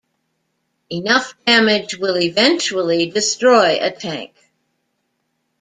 Enough 0.89 1.35
damage 1.45 1.95
will 1.99 2.17
eventually 2.19 3.11
destroy 3.11 3.77
a 3.79 3.91
tank. 3.91 4.33